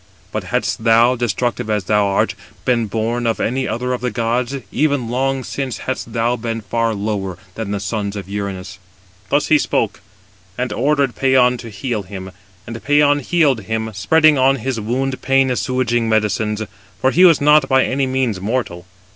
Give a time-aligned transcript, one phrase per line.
[0.31, 2.33] But hadst thou, destructive as thou art,
[2.65, 6.95] been born of any other of the gods, even long since hadst thou been far
[6.95, 8.79] lower than the sons of Uranus."
[9.29, 10.01] Thus he spoke,
[10.57, 12.31] and ordered Pæon to heal him:
[12.65, 16.63] and Pæon healed him, spreading [on his wound] pain assuaging medicines;
[16.99, 18.87] for he was not by any means mortal.